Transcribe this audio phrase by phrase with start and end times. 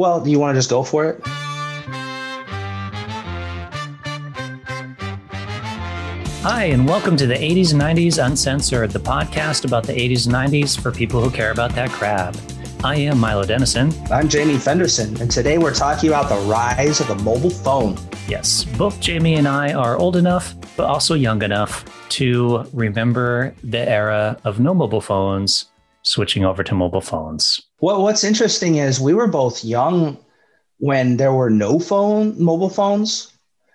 [0.00, 1.20] Well, do you want to just go for it?
[6.42, 10.34] Hi, and welcome to the 80s and 90s Uncensored, the podcast about the 80s and
[10.34, 12.34] 90s for people who care about that crap.
[12.82, 13.92] I am Milo Dennison.
[14.10, 17.98] I'm Jamie Fenderson, and today we're talking about the rise of the mobile phone.
[18.26, 23.86] Yes, both Jamie and I are old enough, but also young enough to remember the
[23.86, 25.69] era of no mobile phones
[26.02, 27.60] switching over to mobile phones.
[27.80, 30.18] Well, what's interesting is we were both young
[30.78, 33.32] when there were no phone mobile phones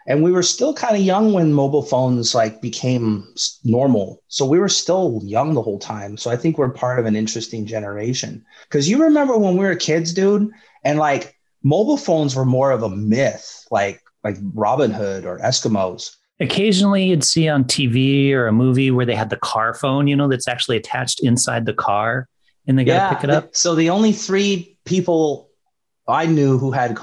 [0.08, 3.28] and we were still kind of young when mobile phones like became
[3.64, 4.22] normal.
[4.28, 6.18] So we were still young the whole time.
[6.18, 8.46] So i think we're part of an interesting generation.
[8.64, 10.52] Because you remember when we were kids dude
[10.84, 16.16] and like mobile phones were more of a myth like like robin hood or eskimos
[16.40, 20.16] occasionally you'd see on tv or a movie where they had the car phone you
[20.16, 22.28] know that's actually attached inside the car
[22.68, 25.50] and they got to pick it up so the only three people
[26.08, 26.98] i knew who had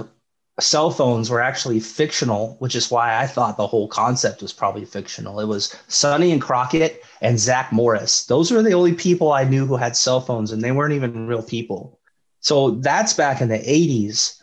[0.61, 4.85] cell phones were actually fictional, which is why I thought the whole concept was probably
[4.85, 5.41] fictional.
[5.41, 8.27] It was Sonny and Crockett and Zach Morris.
[8.27, 11.27] Those were the only people I knew who had cell phones, and they weren't even
[11.27, 11.99] real people.
[12.41, 14.39] So that's back in the 80s.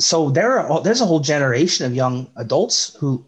[0.00, 3.26] So there are there's a whole generation of young adults who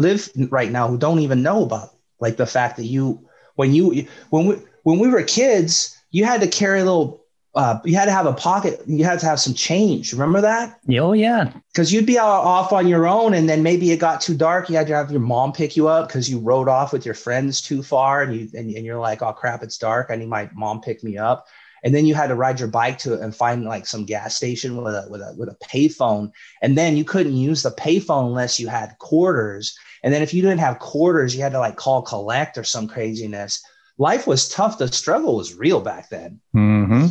[0.00, 4.06] live right now who don't even know about like the fact that you when you
[4.30, 7.20] when we when we were kids, you had to carry a little
[7.54, 8.80] uh, you had to have a pocket.
[8.86, 10.12] You had to have some change.
[10.12, 10.78] Remember that?
[10.98, 11.52] Oh yeah.
[11.72, 14.68] Because you'd be off on your own, and then maybe it got too dark.
[14.68, 17.14] You had to have your mom pick you up because you rode off with your
[17.14, 20.08] friends too far, and you and, and you're like, oh crap, it's dark.
[20.10, 21.46] I need my mom pick me up.
[21.82, 24.76] And then you had to ride your bike to and find like some gas station
[24.76, 26.30] with a with a with a payphone.
[26.62, 29.76] And then you couldn't use the payphone unless you had quarters.
[30.02, 32.88] And then if you didn't have quarters, you had to like call collect or some
[32.88, 33.62] craziness.
[33.98, 34.78] Life was tough.
[34.78, 36.40] The struggle was real back then.
[36.54, 37.06] Mm-hmm.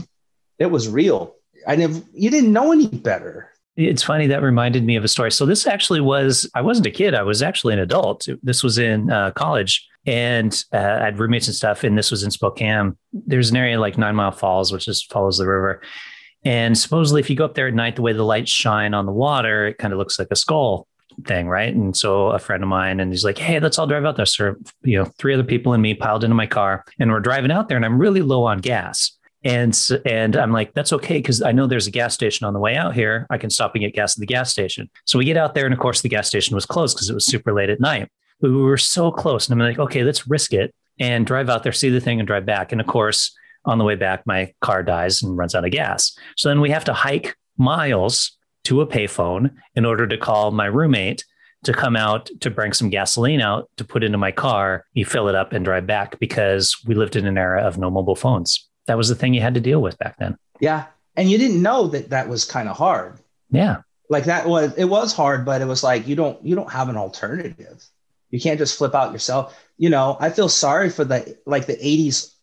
[0.57, 1.35] It was real.
[1.67, 3.51] I never, you didn't know any better.
[3.75, 5.31] It's funny that reminded me of a story.
[5.31, 7.13] So this actually was I wasn't a kid.
[7.13, 8.27] I was actually an adult.
[8.43, 11.85] This was in uh, college, and uh, I had roommates and stuff.
[11.85, 12.97] And this was in Spokane.
[13.13, 15.81] There's an area like Nine Mile Falls, which just follows the river.
[16.43, 19.05] And supposedly, if you go up there at night, the way the lights shine on
[19.05, 20.88] the water, it kind of looks like a skull
[21.25, 21.73] thing, right?
[21.73, 24.25] And so a friend of mine, and he's like, "Hey, let's all drive out there."
[24.25, 27.51] So you know, three other people and me piled into my car, and we're driving
[27.51, 31.41] out there, and I'm really low on gas and and I'm like, that's okay because
[31.41, 33.25] I know there's a gas station on the way out here.
[33.29, 34.89] I can stop and get gas at the gas station.
[35.05, 37.13] So we get out there, and of course, the gas station was closed because it
[37.13, 38.09] was super late at night.
[38.41, 41.63] But we were so close, and I'm like, okay, let's risk it and drive out
[41.63, 42.71] there, see the thing, and drive back.
[42.71, 46.17] And of course, on the way back, my car dies and runs out of gas.
[46.35, 48.37] So then we have to hike miles
[48.69, 51.23] to a payphone in order to call my roommate
[51.65, 54.85] to come out to bring some gasoline out to put into my car.
[54.93, 57.91] You fill it up and drive back because we lived in an era of no
[57.91, 60.35] mobile phones that was the thing you had to deal with back then.
[60.59, 60.85] Yeah.
[61.15, 63.19] And you didn't know that that was kind of hard.
[63.51, 63.81] Yeah.
[64.09, 66.89] Like that was, it was hard, but it was like, you don't, you don't have
[66.89, 67.85] an alternative.
[68.31, 69.63] You can't just flip out yourself.
[69.77, 72.33] You know, I feel sorry for the, like the 80s,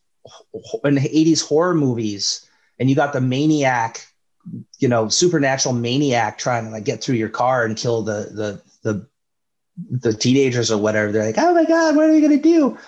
[0.84, 2.48] in the 80s horror movies,
[2.78, 4.06] and you got the maniac,
[4.78, 8.62] you know, supernatural maniac trying to like get through your car and kill the, the,
[8.82, 9.06] the,
[9.90, 11.12] the teenagers or whatever.
[11.12, 12.78] They're like, oh my God, what are we going to do?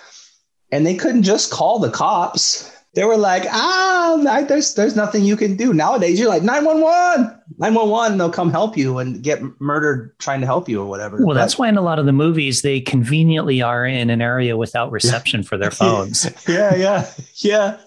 [0.71, 5.37] And they couldn't just call the cops they were like, ah, there's there's nothing you
[5.37, 5.73] can do.
[5.73, 10.67] Nowadays, you're like 911, 911, they'll come help you and get murdered trying to help
[10.67, 11.17] you or whatever.
[11.17, 14.21] Well, but, that's why in a lot of the movies they conveniently are in an
[14.21, 16.27] area without reception for their phones.
[16.47, 17.77] yeah, yeah, yeah,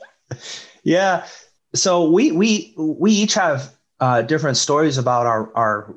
[0.84, 1.26] yeah.
[1.74, 5.94] So we we we each have uh, different stories about our our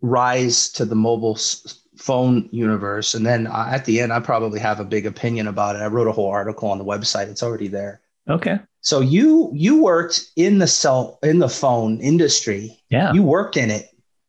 [0.00, 4.60] rise to the mobile s- phone universe, and then uh, at the end, I probably
[4.60, 5.80] have a big opinion about it.
[5.80, 8.00] I wrote a whole article on the website; it's already there.
[8.28, 8.58] Okay.
[8.80, 12.78] So you you worked in the cell in the phone industry.
[12.90, 13.12] Yeah.
[13.12, 13.86] You worked in it.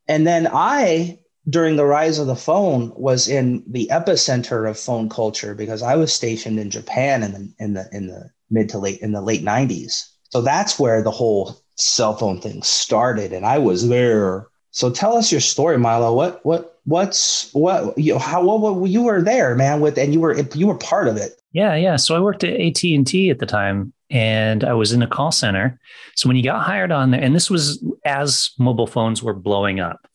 [0.08, 1.20] And then I
[1.50, 5.96] during the rise of the phone was in the epicenter of phone culture because I
[5.96, 9.22] was stationed in Japan in the in the in the mid to late in the
[9.22, 10.10] late 90s.
[10.30, 14.48] So that's where the whole cell phone thing started and I was there.
[14.72, 16.14] So tell us your story Milo.
[16.14, 20.14] What what what's what you know, how what, what you were there man with and
[20.14, 21.40] you were you were part of it.
[21.52, 21.96] Yeah, yeah.
[21.96, 25.08] So I worked at AT and T at the time, and I was in a
[25.08, 25.80] call center.
[26.16, 29.80] So when you got hired on there, and this was as mobile phones were blowing
[29.80, 30.08] up.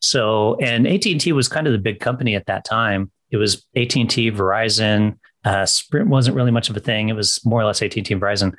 [0.00, 3.10] So and AT and T was kind of the big company at that time.
[3.30, 5.18] It was AT and T, Verizon.
[5.44, 7.08] Uh, Sprint wasn't really much of a thing.
[7.08, 8.54] It was more or less AT and T and Verizon.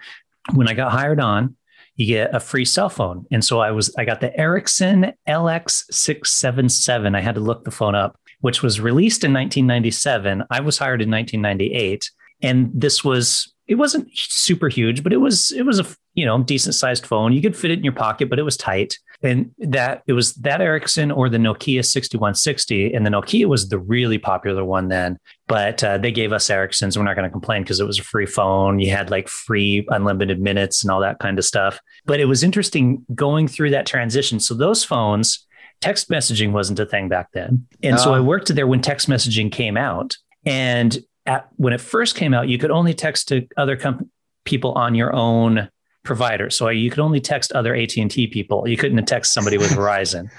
[0.54, 1.56] When I got hired on,
[1.96, 5.84] you get a free cell phone, and so I was I got the Ericsson LX
[5.92, 7.16] six seven seven.
[7.16, 10.44] I had to look the phone up, which was released in 1997.
[10.50, 12.10] I was hired in 1998
[12.42, 16.44] and this was it wasn't super huge, but it was it was a you know,
[16.44, 17.34] decent sized phone.
[17.34, 18.98] You could fit it in your pocket, but it was tight.
[19.24, 22.94] And that it was that Ericsson or the Nokia 6160.
[22.94, 25.18] And the Nokia was the really popular one then.
[25.48, 26.98] But uh, they gave us Ericssons.
[26.98, 28.80] We're not going to complain because it was a free phone.
[28.80, 31.80] You had like free unlimited minutes and all that kind of stuff.
[32.06, 34.40] But it was interesting going through that transition.
[34.40, 35.46] So those phones,
[35.80, 37.66] text messaging wasn't a thing back then.
[37.82, 40.18] And so I worked there when text messaging came out.
[40.46, 44.10] And at, when it first came out, you could only text to other com-
[44.44, 45.70] people on your own
[46.04, 46.50] provider.
[46.50, 48.68] So you could only text other AT&T people.
[48.68, 50.30] You couldn't text somebody with Verizon.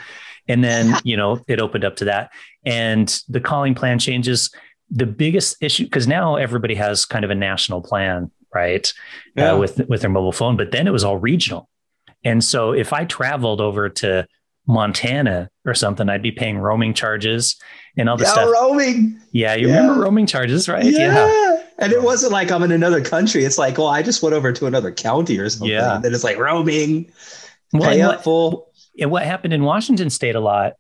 [0.47, 2.31] And then, you know, it opened up to that.
[2.65, 4.51] And the calling plan changes.
[4.91, 8.87] The biggest issue, because now everybody has kind of a national plan, right?
[9.37, 9.53] Uh, yeah.
[9.53, 11.69] Uh, with, with their mobile phone, but then it was all regional.
[12.23, 14.27] And so if I traveled over to
[14.67, 17.57] Montana or something, I'd be paying roaming charges
[17.97, 18.51] and all this yeah, stuff.
[18.53, 19.21] Roaming.
[19.33, 19.77] Yeah, you yeah.
[19.81, 20.85] remember roaming charges, right?
[20.85, 21.27] Yeah.
[21.27, 21.54] yeah.
[21.79, 23.45] And it wasn't like I'm in another country.
[23.45, 25.71] It's like, well, I just went over to another county or something.
[25.71, 25.97] Yeah.
[25.97, 27.11] And then it's like roaming.
[27.73, 28.69] Well, pay up full.
[29.01, 30.75] And what happened in Washington State a lot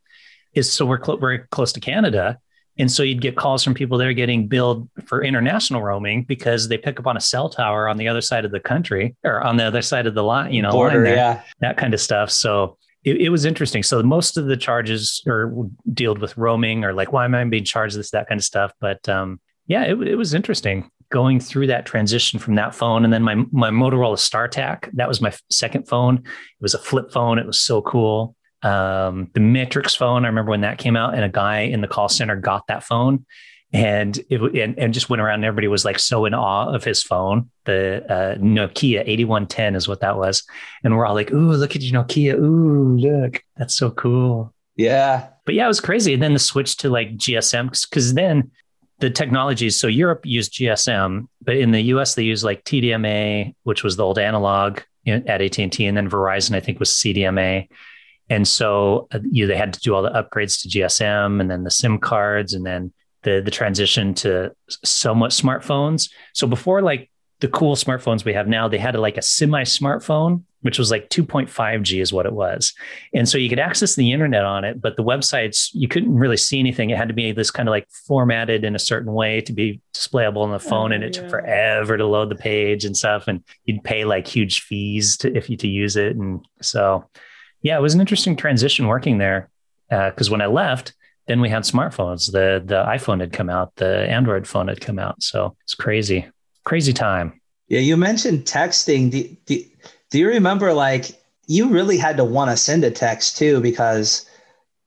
[0.55, 2.39] is so we're cl- we're close to Canada.
[2.79, 6.69] And so you'd get calls from people that are getting billed for international roaming because
[6.69, 9.43] they pick up on a cell tower on the other side of the country or
[9.43, 11.43] on the other side of the line, you know, Border, there, yeah.
[11.61, 12.31] that kind of stuff.
[12.31, 13.85] So it, it, was interesting.
[13.85, 15.55] So most of the charges are
[15.93, 18.73] dealt with roaming or like, why am I being charged this, that kind of stuff.
[18.81, 23.05] But um, yeah, it, it was interesting going through that transition from that phone.
[23.05, 26.17] And then my, my Motorola StarTAC, that was my second phone.
[26.17, 27.39] It was a flip phone.
[27.39, 28.35] It was so cool.
[28.63, 31.87] Um, the Matrix phone, I remember when that came out and a guy in the
[31.87, 33.27] call center got that phone
[33.75, 36.85] and it and, and just went around and everybody was like so in awe of
[36.85, 40.45] his phone the uh, nokia 8110 is what that was
[40.85, 45.29] and we're all like ooh look at you nokia ooh look that's so cool yeah
[45.45, 48.53] but yeah it was crazy and then the switch to like gsm because then
[49.05, 53.85] the technologies so europe used gsm but in the us they use like tdma which
[53.85, 57.69] was the old analog at at&t and then verizon i think was cdma
[58.31, 61.65] and so uh, you they had to do all the upgrades to gsm and then
[61.65, 62.93] the sim cards and then
[63.25, 64.55] the the transition to
[64.85, 66.11] somewhat smartphones.
[66.33, 67.11] So before like
[67.45, 71.11] the cool smartphones we have now, they had like a semi smartphone, which was like
[71.11, 72.73] 2.5G is what it was.
[73.13, 76.39] And so you could access the internet on it, but the websites, you couldn't really
[76.39, 76.89] see anything.
[76.89, 79.83] It had to be this kind of like formatted in a certain way to be
[79.93, 80.91] displayable on the phone.
[80.91, 81.21] Oh, and it yeah.
[81.21, 83.29] took forever to load the page and stuff.
[83.29, 86.17] And you'd pay like huge fees to, if you to use it.
[86.17, 87.05] And so,
[87.61, 89.51] yeah, it was an interesting transition working there.
[89.91, 90.95] Because uh, when I left,
[91.27, 92.33] then we had smartphones.
[92.33, 95.23] The the iPhone had come out, the Android phone had come out.
[95.23, 96.27] So it's crazy,
[96.65, 97.41] crazy time.
[97.69, 99.11] Yeah, you mentioned texting.
[99.11, 99.65] Do, do,
[100.11, 101.07] do you remember like
[101.47, 104.27] you really had to want to send a text too because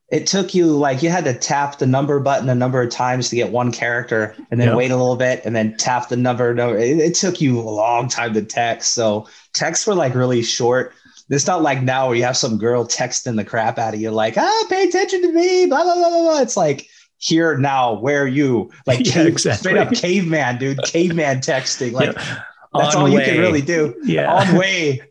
[0.09, 3.29] it took you like you had to tap the number button a number of times
[3.29, 4.77] to get one character and then yep.
[4.77, 6.53] wait a little bit and then tap the number.
[6.53, 6.77] number.
[6.77, 8.94] It, it took you a long time to text.
[8.94, 10.94] So texts were like really short.
[11.30, 14.12] It's not like now where you have some girl texting the crap out of you,
[14.12, 16.39] like, ah, pay attention to me, blah, blah, blah, blah.
[16.39, 18.71] It's like, here now, where are you?
[18.85, 19.71] Like, yeah, cave, exactly.
[19.71, 21.93] straight up caveman, dude, caveman texting.
[21.93, 22.43] Like, yeah.
[22.73, 23.11] that's all way.
[23.11, 23.95] you can really do.
[24.03, 24.33] Yeah.
[24.33, 25.01] On way.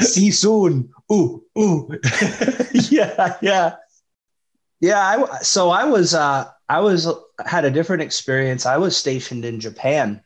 [0.00, 0.92] See soon.
[1.12, 1.88] Ooh, ooh.
[2.72, 3.76] yeah, yeah.
[4.80, 5.00] Yeah.
[5.00, 7.08] I, so I was, uh, I was,
[7.44, 8.66] had a different experience.
[8.66, 10.22] I was stationed in Japan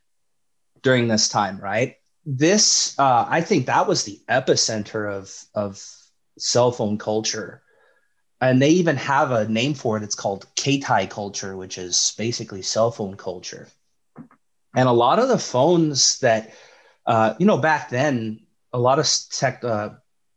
[0.82, 1.96] during this time, right?
[2.26, 5.84] this uh, i think that was the epicenter of of
[6.38, 7.62] cell phone culture
[8.40, 10.02] and they even have a name for it.
[10.02, 13.68] It's called keitai culture which is basically cell phone culture.
[14.74, 16.52] And a lot of the phones that
[17.06, 18.40] uh, you know back then
[18.72, 19.90] a lot of tech uh,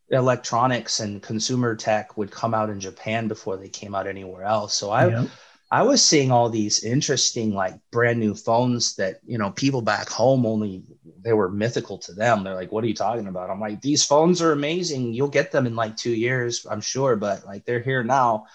[0.10, 4.74] electronics and consumer tech would come out in japan before they came out anywhere else.
[4.74, 5.30] So i yep.
[5.74, 10.08] I was seeing all these interesting, like brand new phones that, you know, people back
[10.08, 10.84] home only
[11.24, 12.44] they were mythical to them.
[12.44, 13.50] They're like, what are you talking about?
[13.50, 15.16] I'm like, these phones are amazing.
[15.16, 18.46] You'll get them in like two years, I'm sure, but like they're here now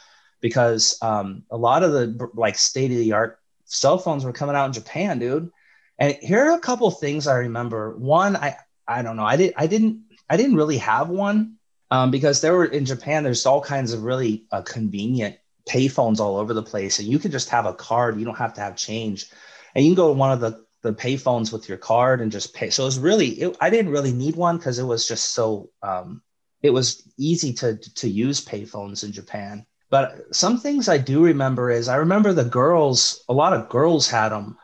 [0.40, 4.54] because um, a lot of the like state of the art cell phones were coming
[4.54, 5.50] out in Japan, dude.
[5.98, 7.96] And here are a couple things I remember.
[7.96, 11.56] One, I I don't know, I did I didn't I didn't really have one
[11.90, 13.24] um, because there were in Japan.
[13.24, 15.36] There's all kinds of really uh, convenient
[15.68, 18.18] payphones all over the place, and you can just have a card.
[18.18, 19.26] You don't have to have change,
[19.74, 22.54] and you can go to one of the the payphones with your card and just
[22.54, 22.70] pay.
[22.70, 25.70] So it was really it, I didn't really need one because it was just so
[25.82, 26.22] um,
[26.62, 29.66] it was easy to to use payphones in Japan.
[29.90, 33.24] But some things I do remember is I remember the girls.
[33.28, 34.56] A lot of girls had them,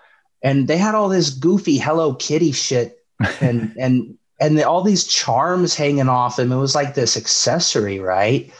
[0.43, 2.99] and they had all this goofy Hello Kitty shit
[3.41, 6.53] and and and the, all these charms hanging off them.
[6.53, 8.53] It was like this accessory, right?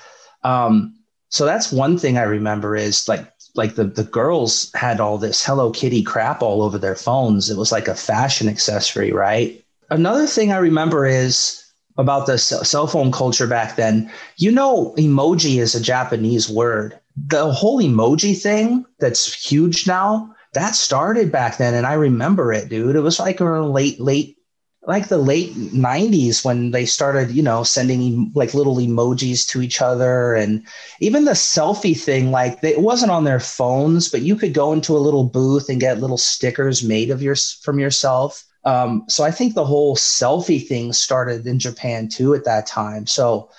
[0.43, 0.97] Um,
[1.35, 3.27] so that's one thing I remember is like
[3.57, 7.51] like the the girls had all this Hello Kitty crap all over their phones.
[7.51, 9.61] It was like a fashion accessory, right?
[9.91, 11.61] Another thing I remember is
[11.99, 14.09] about the cell phone culture back then.
[14.37, 17.01] You know, emoji is a Japanese word.
[17.17, 21.75] The whole emoji thing that's huge now, that started back then.
[21.75, 22.95] And I remember it, dude.
[22.95, 24.39] It was like around late, late,
[24.87, 29.81] like the late 90s when they started, you know, sending like little emojis to each
[29.81, 30.35] other.
[30.35, 30.63] And
[31.01, 34.97] even the selfie thing, like it wasn't on their phones, but you could go into
[34.97, 39.31] a little booth and get little stickers made of your from yourself um, so I
[39.31, 43.07] think the whole selfie thing started in Japan too at that time.
[43.07, 43.51] So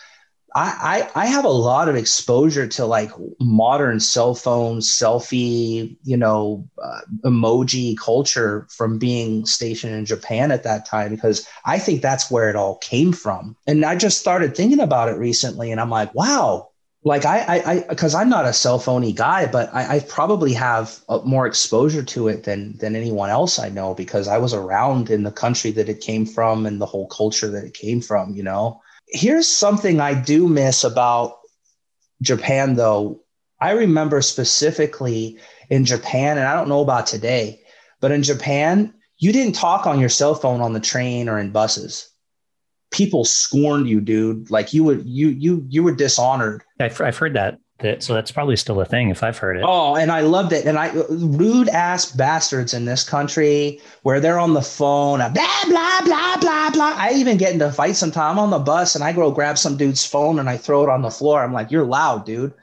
[0.55, 6.15] I, I, I have a lot of exposure to like modern cell phones, selfie, you
[6.15, 12.01] know, uh, emoji culture from being stationed in Japan at that time because I think
[12.01, 13.57] that's where it all came from.
[13.67, 16.69] And I just started thinking about it recently, and I'm like, wow,
[17.03, 20.99] like I, I, because I'm not a cell phony guy, but I, I probably have
[21.25, 25.23] more exposure to it than than anyone else I know because I was around in
[25.23, 28.35] the country that it came from and the whole culture that it came from.
[28.35, 31.37] You know, here's something I do miss about
[32.21, 33.21] Japan, though.
[33.61, 37.61] I remember specifically in Japan, and I don't know about today,
[38.01, 41.51] but in Japan, you didn't talk on your cell phone on the train or in
[41.51, 42.09] buses
[42.95, 44.49] people scorned you, dude.
[44.49, 46.63] Like you would, you, you, you were dishonored.
[46.79, 47.59] I've, I've heard that.
[47.79, 49.63] That, so that's probably still a thing if I've heard it.
[49.67, 50.65] Oh, and I loved it.
[50.65, 56.01] And I rude ass bastards in this country where they're on the phone, blah blah
[56.05, 56.93] blah blah blah.
[56.95, 58.31] I even get into fights sometimes.
[58.31, 60.89] I'm on the bus and I go grab some dude's phone and I throw it
[60.89, 61.43] on the floor.
[61.43, 62.53] I'm like, "You're loud, dude,"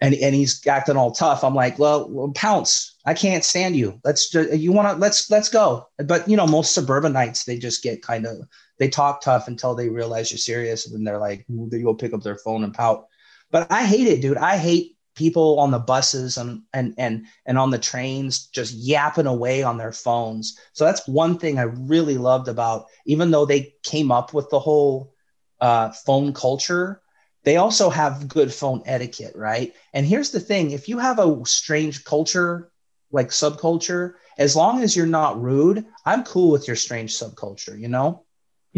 [0.00, 1.44] and and he's acting all tough.
[1.44, 2.96] I'm like, "Well, pounce.
[3.06, 4.00] I can't stand you.
[4.02, 7.84] Let's just, you want to let's let's go." But you know, most suburbanites they just
[7.84, 8.38] get kind of
[8.78, 12.12] they talk tough until they realize you're serious, and then they're like, they go pick
[12.12, 13.06] up their phone and pout.
[13.50, 14.36] But I hate it, dude.
[14.36, 19.26] I hate people on the buses and and and and on the trains just yapping
[19.26, 20.56] away on their phones.
[20.72, 24.60] So that's one thing I really loved about, even though they came up with the
[24.60, 25.12] whole
[25.60, 27.02] uh, phone culture.
[27.44, 29.72] They also have good phone etiquette, right?
[29.92, 32.70] And here's the thing: if you have a strange culture,
[33.10, 37.78] like subculture, as long as you're not rude, I'm cool with your strange subculture.
[37.78, 38.24] You know.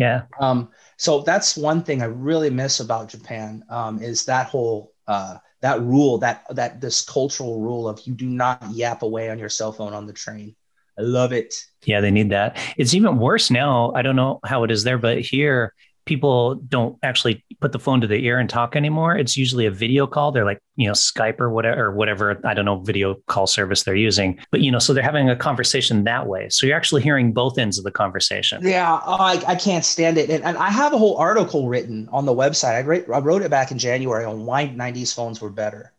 [0.00, 0.22] Yeah.
[0.40, 5.36] Um, so that's one thing I really miss about Japan um, is that whole uh,
[5.60, 9.50] that rule that that this cultural rule of you do not yap away on your
[9.50, 10.56] cell phone on the train.
[10.98, 11.54] I love it.
[11.84, 12.56] Yeah, they need that.
[12.78, 13.92] It's even worse now.
[13.94, 18.00] I don't know how it is there, but here people don't actually put the phone
[18.00, 19.16] to the ear and talk anymore.
[19.16, 20.32] It's usually a video call.
[20.32, 23.82] They're like, you know, Skype or whatever, or whatever, I don't know, video call service
[23.82, 24.38] they're using.
[24.50, 26.48] But, you know, so they're having a conversation that way.
[26.48, 28.66] So you're actually hearing both ends of the conversation.
[28.66, 29.00] Yeah.
[29.04, 30.30] Oh, I, I can't stand it.
[30.30, 32.74] And, and, I have a whole article written on the website.
[32.74, 35.92] I, wrote, I wrote it back in January on why 90s phones were better.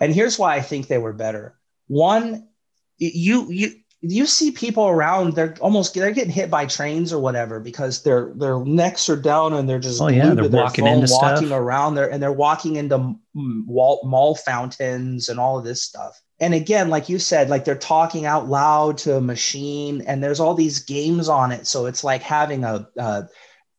[0.00, 1.58] And here's why I think they were better.
[1.86, 2.48] One,
[2.98, 3.70] you, you,
[4.06, 8.32] you see people around they're almost they're getting hit by trains or whatever because their
[8.34, 11.58] their necks are down and they're just oh yeah they're walking phone, into walking stuff.
[11.58, 16.52] around there and they're walking into mall, mall fountains and all of this stuff and
[16.52, 20.54] again like you said like they're talking out loud to a machine and there's all
[20.54, 23.24] these games on it so it's like having a a,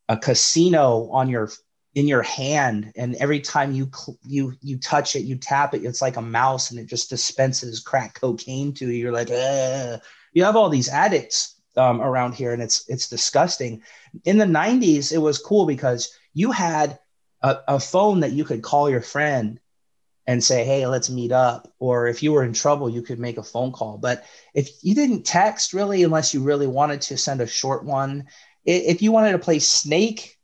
[0.10, 1.50] a casino on your
[1.96, 3.90] in your hand and every time you
[4.26, 7.80] you you touch it you tap it it's like a mouse and it just dispenses
[7.80, 8.92] crack cocaine to you.
[8.92, 10.02] You're like Ugh.
[10.34, 13.82] you have all these addicts um, around here and it's it's disgusting.
[14.26, 17.00] In the 90s it was cool because you had
[17.42, 19.62] a, a phone that you could call your friend
[20.28, 23.38] and say hey let's meet up or if you were in trouble you could make
[23.38, 23.98] a phone call.
[23.98, 28.26] But if you didn't text really unless you really wanted to send a short one
[28.66, 30.35] if you wanted to play snake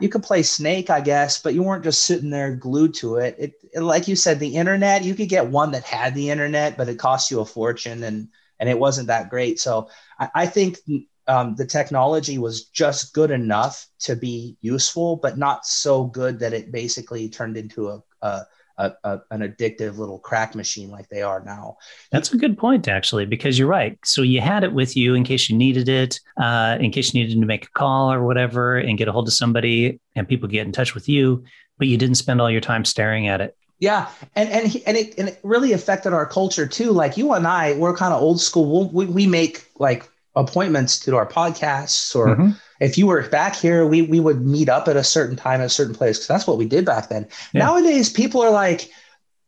[0.00, 3.36] you could play Snake, I guess, but you weren't just sitting there glued to it.
[3.38, 3.52] it.
[3.72, 5.04] It, like you said, the internet.
[5.04, 8.28] You could get one that had the internet, but it cost you a fortune, and
[8.58, 9.60] and it wasn't that great.
[9.60, 10.78] So I, I think
[11.26, 16.52] um, the technology was just good enough to be useful, but not so good that
[16.52, 18.46] it basically turned into a, a
[18.78, 21.76] a, a, an addictive little crack machine like they are now.
[22.10, 23.98] That's a good point, actually, because you're right.
[24.04, 27.22] So you had it with you in case you needed it, uh, in case you
[27.22, 30.48] needed to make a call or whatever, and get a hold of somebody, and people
[30.48, 31.44] get in touch with you,
[31.78, 33.56] but you didn't spend all your time staring at it.
[33.80, 36.92] Yeah, and and and it and it really affected our culture too.
[36.92, 38.88] Like you and I, we're kind of old school.
[38.90, 42.28] We we make like appointments to our podcasts or.
[42.28, 42.50] Mm-hmm
[42.80, 45.66] if you were back here, we we would meet up at a certain time at
[45.66, 47.26] a certain place because that's what we did back then.
[47.52, 47.64] Yeah.
[47.64, 48.90] Nowadays, people are like,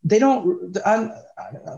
[0.05, 0.77] they don't.
[0.87, 1.13] I'm,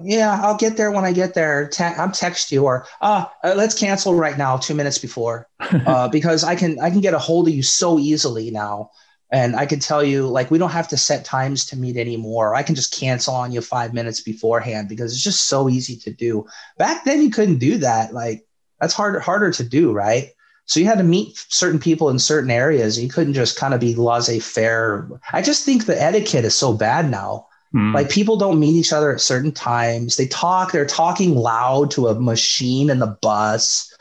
[0.03, 1.69] yeah, I'll get there when I get there.
[1.69, 6.09] Te- I'm text you or ah, uh, let's cancel right now, two minutes before, uh,
[6.09, 8.91] because I can I can get a hold of you so easily now,
[9.33, 12.55] and I can tell you like we don't have to set times to meet anymore.
[12.55, 16.13] I can just cancel on you five minutes beforehand because it's just so easy to
[16.13, 16.47] do.
[16.77, 18.13] Back then, you couldn't do that.
[18.13, 18.45] Like
[18.81, 20.31] that's harder harder to do, right?
[20.67, 23.01] So you had to meet certain people in certain areas.
[23.01, 25.09] You couldn't just kind of be laissez faire.
[25.33, 27.47] I just think the etiquette is so bad now.
[27.75, 27.95] Mm.
[27.95, 30.17] Like people don't meet each other at certain times.
[30.17, 33.95] They talk, they're talking loud to a machine in the bus.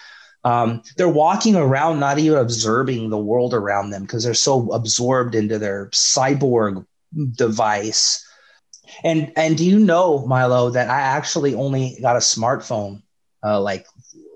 [0.43, 5.35] Um, they're walking around, not even observing the world around them because they're so absorbed
[5.35, 6.85] into their cyborg
[7.35, 8.25] device.
[9.03, 13.01] And and do you know, Milo, that I actually only got a smartphone
[13.43, 13.85] uh, like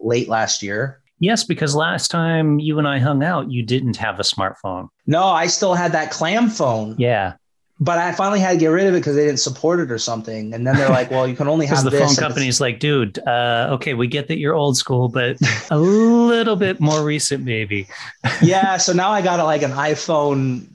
[0.03, 1.01] late last year?
[1.22, 4.88] Yes, because last time you and I hung out, you didn't have a smartphone.
[5.05, 6.96] No, I still had that clam phone.
[6.98, 7.34] Yeah.
[7.79, 10.00] But I finally had to get rid of it because they didn't support it or
[10.00, 10.51] something.
[10.51, 13.70] And then they're like, well, you can only have the phone company's like, dude, uh,
[13.74, 15.38] okay, we get that you're old school, but
[15.70, 17.88] a little bit more recent, maybe.
[18.41, 18.77] yeah.
[18.77, 20.67] So now I got a, like an iPhone.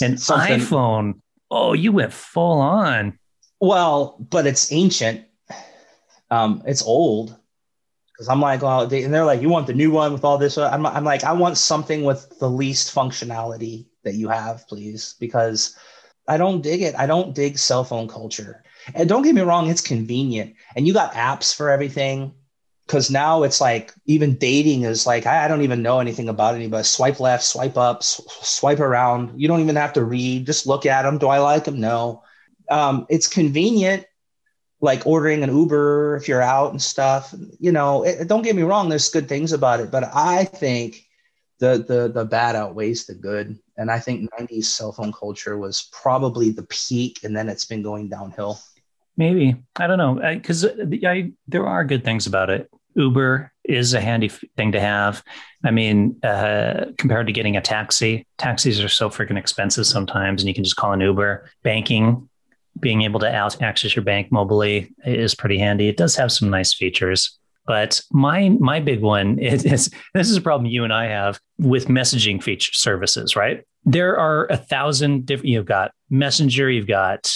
[0.00, 0.60] An something.
[0.60, 1.20] iPhone.
[1.48, 3.18] Oh, you went full on.
[3.60, 5.24] Well, but it's ancient.
[6.30, 7.36] Um, it's old
[8.16, 10.38] because I'm like, well, they, and they're like, you want the new one with all
[10.38, 10.56] this?
[10.56, 15.76] I'm, I'm like, I want something with the least functionality that you have, please, because
[16.26, 16.94] I don't dig it.
[16.96, 18.62] I don't dig cell phone culture.
[18.94, 22.32] And don't get me wrong, it's convenient, and you got apps for everything.
[22.86, 26.54] Because now it's like even dating is like I, I don't even know anything about
[26.54, 26.84] anybody.
[26.84, 29.40] Swipe left, swipe up, sw- swipe around.
[29.40, 30.46] You don't even have to read.
[30.46, 31.18] Just look at them.
[31.18, 31.80] Do I like them?
[31.80, 32.22] No.
[32.70, 34.06] Um, it's convenient
[34.80, 37.34] like ordering an Uber if you're out and stuff.
[37.58, 41.02] You know, it, don't get me wrong, there's good things about it, but I think
[41.58, 43.58] the the the bad outweighs the good.
[43.78, 47.82] And I think 90s cell phone culture was probably the peak, and then it's been
[47.82, 48.58] going downhill.
[49.16, 50.70] Maybe I don't know because I,
[51.06, 52.70] I, there are good things about it.
[52.94, 55.22] Uber is a handy thing to have.
[55.62, 60.48] I mean, uh, compared to getting a taxi, taxis are so freaking expensive sometimes, and
[60.48, 61.48] you can just call an Uber.
[61.62, 62.28] Banking
[62.80, 65.88] being able to access your bank mobily is pretty handy.
[65.88, 67.38] It does have some nice features.
[67.66, 71.40] But my my big one is, is, this is a problem you and I have
[71.58, 73.64] with messaging feature services, right?
[73.84, 75.48] There are a thousand different.
[75.48, 77.32] You've got Messenger, you've got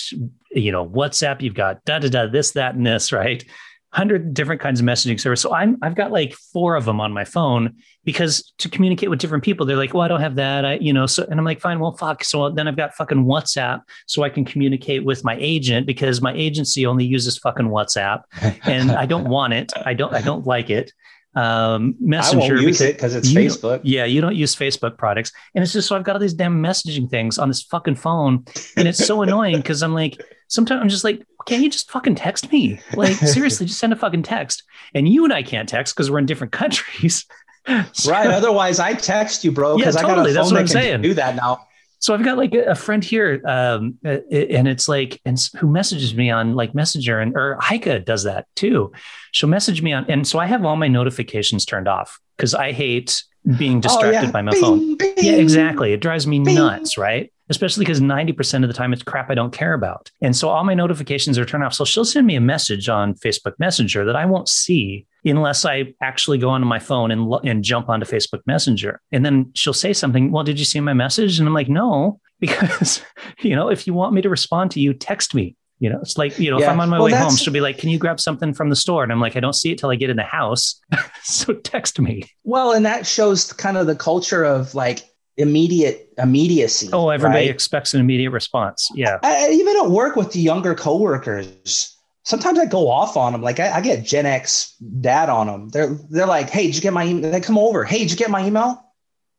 [0.52, 3.44] you know WhatsApp, you've got da da da this that and this, right?
[3.92, 5.40] Hundred different kinds of messaging service.
[5.40, 7.74] So I'm I've got like four of them on my phone
[8.04, 10.64] because to communicate with different people, they're like, well, I don't have that.
[10.64, 12.22] I, you know, so and I'm like, fine, well, fuck.
[12.22, 16.32] So then I've got fucking WhatsApp so I can communicate with my agent because my
[16.34, 18.22] agency only uses fucking WhatsApp
[18.64, 19.72] and I don't want it.
[19.84, 20.92] I don't I don't like it
[21.34, 22.54] um, Messenger.
[22.54, 23.80] I won't use it because it's Facebook.
[23.84, 26.62] Yeah, you don't use Facebook products, and it's just so I've got all these damn
[26.62, 28.44] messaging things on this fucking phone,
[28.76, 32.16] and it's so annoying because I'm like, sometimes I'm just like, can't you just fucking
[32.16, 32.80] text me?
[32.94, 34.64] Like seriously, just send a fucking text.
[34.94, 37.26] And you and I can't text because we're in different countries.
[37.92, 38.26] so, right.
[38.26, 40.12] Otherwise, I text you, bro, because yeah, totally.
[40.12, 41.02] I got a phone That's what that I'm saying.
[41.02, 41.66] do that now.
[42.00, 46.30] So I've got like a, friend here, um, and it's like, and who messages me
[46.30, 48.90] on like Messenger, and or Heike does that too.
[49.32, 52.72] She'll message me on, and so I have all my notifications turned off because I
[52.72, 53.22] hate
[53.58, 54.30] being distracted oh, yeah.
[54.30, 54.96] by my bing, phone.
[54.96, 55.92] Bing, yeah, exactly.
[55.92, 56.54] It drives me bing.
[56.54, 57.32] nuts, right?
[57.48, 60.10] Especially because 90% of the time it's crap I don't care about.
[60.20, 61.74] And so all my notifications are turned off.
[61.74, 65.94] So she'll send me a message on Facebook Messenger that I won't see unless I
[66.02, 69.00] actually go onto my phone and, and jump onto Facebook Messenger.
[69.12, 71.38] And then she'll say something, Well, did you see my message?
[71.38, 73.02] And I'm like, No, because,
[73.40, 75.56] you know, if you want me to respond to you, text me.
[75.78, 76.66] You know, it's like, you know, yeah.
[76.66, 78.70] if I'm on my well, way home, she'll be like, Can you grab something from
[78.70, 79.02] the store?
[79.02, 80.80] And I'm like, I don't see it till I get in the house.
[81.22, 82.22] so text me.
[82.44, 85.02] Well, and that shows kind of the culture of like
[85.36, 86.90] immediate immediacy.
[86.92, 87.50] Oh, everybody right?
[87.50, 88.88] expects an immediate response.
[88.94, 89.18] Yeah.
[89.22, 93.42] I, even at work with the younger coworkers, sometimes I go off on them.
[93.42, 95.68] Like I, I, get Gen X dad on them.
[95.70, 97.30] They're they're like, hey, did you get my email?
[97.30, 97.84] They come over.
[97.84, 98.84] Hey, did you get my email?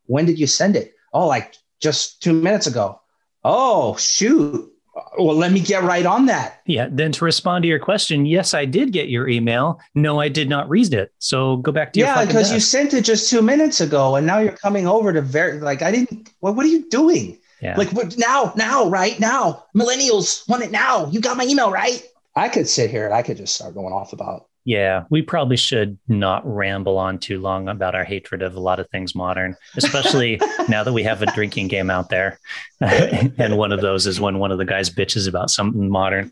[0.06, 0.94] When did you send it?
[1.13, 3.02] Oh, like just two minutes ago.
[3.44, 4.72] Oh, shoot
[5.17, 6.62] well, let me get right on that.
[6.65, 6.88] Yeah.
[6.91, 9.80] Then to respond to your question, yes, I did get your email.
[9.96, 11.13] No, I did not read it.
[11.20, 14.28] So go back to your yeah, because you sent it just two minutes ago, and
[14.28, 16.30] now you're coming over to very like I didn't.
[16.39, 17.38] What What are you doing?
[17.62, 17.78] Yeah.
[17.78, 21.06] Like now, now, right now, millennials want it now.
[21.08, 22.04] You got my email, right?
[22.36, 25.58] I could sit here and I could just start going off about yeah, we probably
[25.58, 29.56] should not ramble on too long about our hatred of a lot of things modern,
[29.76, 30.39] especially
[30.70, 32.39] now that we have a drinking game out there.
[32.80, 36.32] and one of those is when one of the guys bitches about something modern.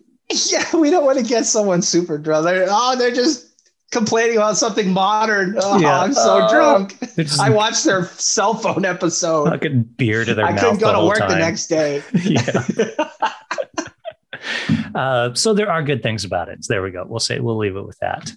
[0.51, 2.45] Yeah, we don't want to get someone super drunk.
[2.45, 3.47] They're, oh, they're just
[3.91, 5.57] complaining about something modern.
[5.59, 5.99] Oh, yeah.
[5.99, 6.99] I'm so uh, drunk.
[7.15, 9.49] Just, I watched their cell phone episode.
[9.49, 10.59] Fucking beer to their I mouth.
[10.59, 11.29] I couldn't go to work time.
[11.29, 12.03] the next day.
[12.23, 12.63] yeah.
[14.95, 16.63] Uh, so there are good things about it.
[16.63, 17.05] So there we go.
[17.07, 18.31] We'll say we'll leave it with that.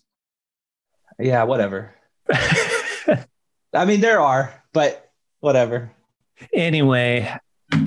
[1.19, 1.95] Yeah, whatever.
[3.75, 5.11] I mean, there are, but
[5.41, 5.93] whatever.
[6.53, 7.33] Anyway,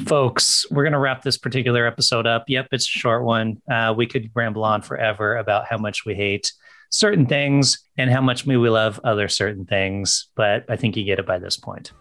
[0.06, 2.46] folks, we're going to wrap this particular episode up.
[2.48, 3.62] Yep, it's a short one.
[3.70, 6.52] Uh, we could ramble on forever about how much we hate
[6.90, 10.28] certain things and how much we love other certain things.
[10.36, 11.92] But I think you get it by this point.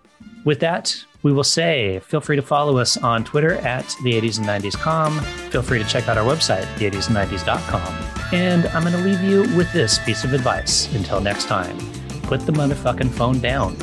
[0.44, 4.38] With that, we will say feel free to follow us on Twitter at the 80s
[4.38, 5.18] and 90s com.
[5.50, 8.32] Feel free to check out our website, the80sand90s.com.
[8.32, 11.76] And I'm going to leave you with this piece of advice until next time
[12.24, 13.76] put the motherfucking phone down.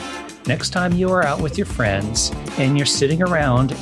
[0.48, 3.74] Next time you are out with your friends and you're sitting around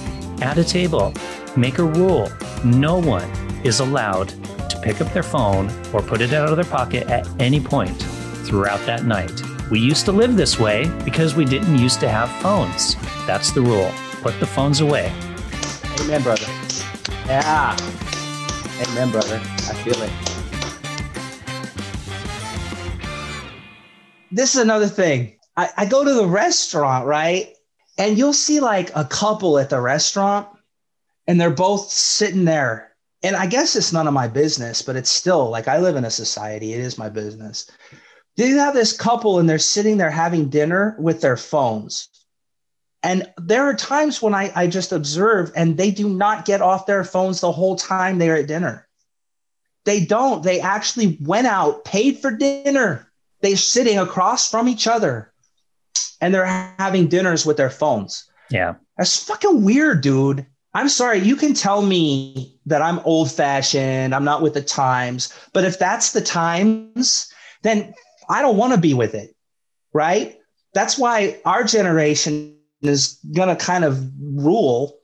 [0.42, 1.14] at a table,
[1.56, 2.30] make a rule.
[2.66, 3.30] No one
[3.64, 4.30] is allowed
[4.70, 7.98] to pick up their phone or put it out of their pocket at any point
[8.46, 9.42] throughout that night.
[9.70, 12.96] We used to live this way because we didn't used to have phones.
[13.28, 13.92] That's the rule.
[14.24, 15.14] Put the phones away.
[16.02, 16.48] Amen, brother.
[17.28, 17.78] Yeah.
[18.88, 19.36] Amen, brother.
[19.36, 20.12] I feel it.
[24.32, 25.38] This is another thing.
[25.56, 27.54] I, I go to the restaurant, right?
[28.00, 30.48] And you'll see like a couple at the restaurant,
[31.28, 32.96] and they're both sitting there.
[33.22, 36.06] And I guess it's none of my business, but it's still like I live in
[36.06, 36.74] a society.
[36.74, 37.70] It is my business.
[38.46, 42.08] You have this couple and they're sitting there having dinner with their phones.
[43.02, 46.86] And there are times when I, I just observe and they do not get off
[46.86, 48.88] their phones the whole time they're at dinner.
[49.86, 50.44] They don't.
[50.44, 53.10] They actually went out, paid for dinner.
[53.42, 55.32] They're sitting across from each other
[56.22, 58.30] and they're having dinners with their phones.
[58.50, 58.76] Yeah.
[58.98, 60.46] That's fucking weird, dude.
[60.74, 61.20] I'm sorry.
[61.20, 65.80] You can tell me that I'm old fashioned, I'm not with the times, but if
[65.80, 67.94] that's the times, then
[68.30, 69.36] I don't want to be with it.
[69.92, 70.38] Right.
[70.74, 74.98] That's why our generation is going to kind of rule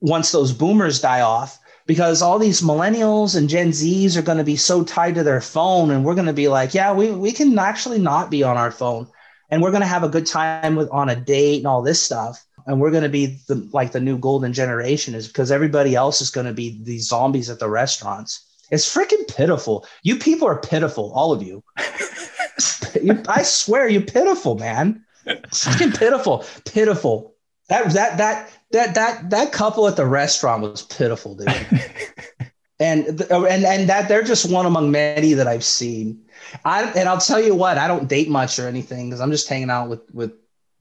[0.00, 4.44] once those boomers die off because all these millennials and Gen Zs are going to
[4.44, 7.32] be so tied to their phone and we're going to be like, yeah, we, we
[7.32, 9.06] can actually not be on our phone
[9.50, 12.02] and we're going to have a good time with on a date and all this
[12.02, 12.44] stuff.
[12.66, 16.20] And we're going to be the, like the new golden generation is because everybody else
[16.20, 18.44] is going to be these zombies at the restaurants.
[18.72, 19.86] It's freaking pitiful.
[20.02, 21.62] You people are pitiful, all of you.
[23.02, 25.04] you I swear, you're pitiful, man
[25.52, 27.34] fucking pitiful, pitiful.
[27.68, 31.48] That that that that that that couple at the restaurant was pitiful, dude.
[32.80, 36.22] and and and that they're just one among many that I've seen.
[36.64, 39.48] I and I'll tell you what, I don't date much or anything because I'm just
[39.48, 40.32] hanging out with with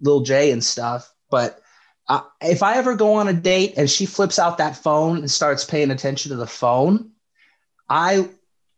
[0.02, 1.12] Lil J and stuff.
[1.32, 1.60] But
[2.08, 5.32] uh, if I ever go on a date and she flips out that phone and
[5.32, 7.12] starts paying attention to the phone,
[7.90, 8.30] I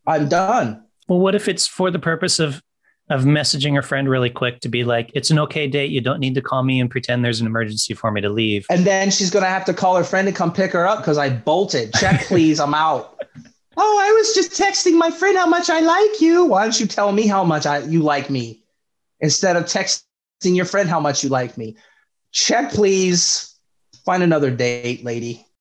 [0.06, 0.86] I'm done.
[1.10, 2.62] Well, what if it's for the purpose of
[3.10, 5.92] of messaging a friend really quick to be like, it's an okay date.
[5.92, 8.66] You don't need to call me and pretend there's an emergency for me to leave.
[8.70, 11.00] And then she's going to have to call her friend to come pick her up
[11.00, 11.94] because I bolted.
[11.94, 12.60] Check, please.
[12.60, 13.22] I'm out.
[13.78, 16.46] oh, I was just texting my friend how much I like you.
[16.46, 18.62] Why don't you tell me how much I, you like me
[19.22, 20.02] instead of texting
[20.44, 21.78] your friend how much you like me?
[22.34, 23.56] Check, please.
[24.06, 25.47] Find another date, lady.